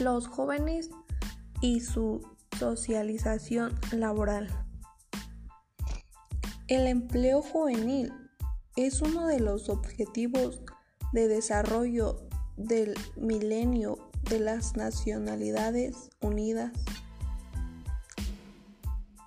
[0.00, 0.90] los jóvenes
[1.60, 2.20] y su
[2.58, 4.48] socialización laboral.
[6.66, 8.12] El empleo juvenil
[8.76, 10.62] es uno de los objetivos
[11.12, 12.26] de desarrollo
[12.56, 16.72] del milenio de las Nacionalidades Unidas.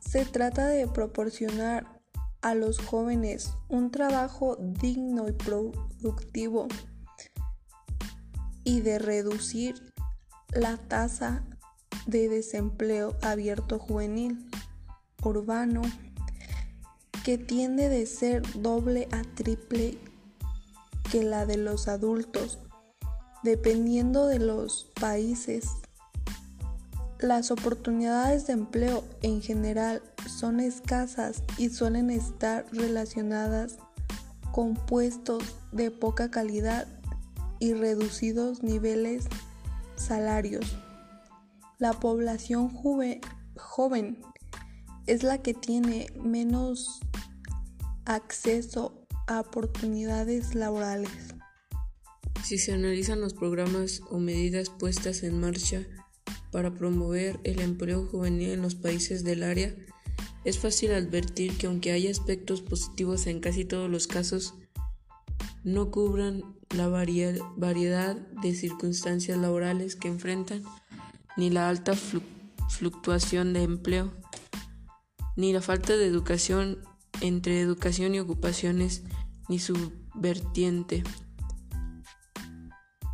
[0.00, 2.00] Se trata de proporcionar
[2.40, 6.68] a los jóvenes un trabajo digno y productivo
[8.64, 9.93] y de reducir
[10.54, 11.42] la tasa
[12.06, 14.48] de desempleo abierto juvenil
[15.22, 15.82] urbano
[17.24, 19.98] que tiende de ser doble a triple
[21.10, 22.58] que la de los adultos,
[23.42, 25.68] dependiendo de los países.
[27.18, 33.76] Las oportunidades de empleo en general son escasas y suelen estar relacionadas
[34.52, 35.42] con puestos
[35.72, 36.86] de poca calidad
[37.58, 39.24] y reducidos niveles
[39.96, 40.76] salarios.
[41.78, 44.20] La población joven
[45.06, 47.00] es la que tiene menos
[48.04, 51.10] acceso a oportunidades laborales.
[52.44, 55.82] Si se analizan los programas o medidas puestas en marcha
[56.50, 59.74] para promover el empleo juvenil en los países del área,
[60.44, 64.54] es fácil advertir que aunque haya aspectos positivos en casi todos los casos,
[65.64, 70.62] no cubran la variedad de circunstancias laborales que enfrentan,
[71.36, 71.94] ni la alta
[72.68, 74.12] fluctuación de empleo
[75.36, 76.78] ni la falta de educación
[77.20, 79.02] entre educación y ocupaciones,
[79.48, 81.02] ni su vertiente.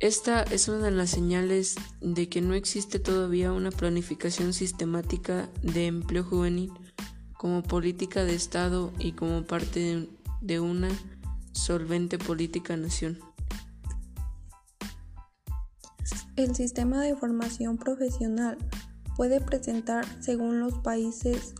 [0.00, 5.86] Esta es una de las señales de que no existe todavía una planificación sistemática de
[5.86, 6.72] empleo juvenil
[7.38, 10.08] como política de Estado y como parte
[10.40, 10.88] de, una
[11.54, 13.18] solvente política nación.
[16.36, 18.58] El sistema de formación profesional
[19.16, 21.54] puede presentar, según los países,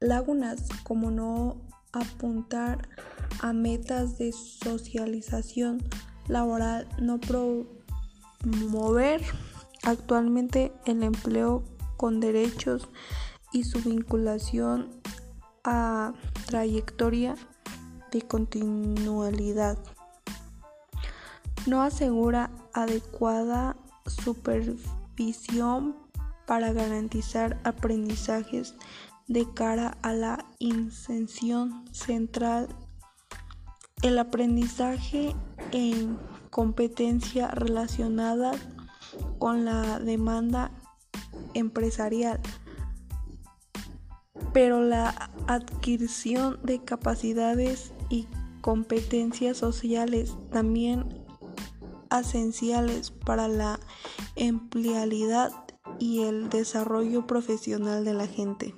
[0.00, 1.60] lagunas como no
[1.92, 2.88] apuntar
[3.40, 5.82] a metas de socialización
[6.28, 7.18] laboral, no
[8.40, 9.22] promover
[9.82, 11.64] actualmente el empleo
[11.96, 12.88] con derechos
[13.52, 15.00] y su vinculación
[15.64, 16.14] a
[16.46, 17.34] trayectoria
[18.10, 19.78] de continuidad.
[21.66, 23.76] No asegura adecuada
[24.06, 25.96] supervisión
[26.46, 28.74] para garantizar aprendizajes
[29.28, 32.68] de cara a la inserción central.
[34.02, 35.36] El aprendizaje
[35.70, 36.18] en
[36.50, 38.52] competencia relacionada
[39.38, 40.72] con la demanda
[41.54, 42.40] empresarial,
[44.52, 48.28] pero la adquisición de capacidades y
[48.60, 51.24] competencias sociales también
[52.10, 53.80] esenciales para la
[54.36, 55.52] empleabilidad
[55.98, 58.74] y el desarrollo profesional de la gente.